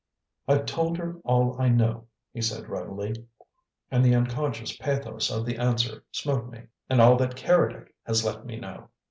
"I've 0.47 0.65
told 0.65 0.97
her 0.97 1.17
all 1.23 1.61
I 1.61 1.69
know," 1.69 2.07
he 2.33 2.41
said 2.41 2.67
readily, 2.69 3.27
and 3.91 4.03
the 4.03 4.15
unconscious 4.15 4.75
pathos 4.75 5.29
of 5.29 5.45
the 5.45 5.59
answer 5.59 6.03
smote 6.11 6.49
me. 6.49 6.63
"And 6.89 6.99
all 6.99 7.17
that 7.17 7.35
Keredec 7.35 7.93
has 8.07 8.25
let 8.25 8.43
me 8.43 8.55
know. 8.55 8.89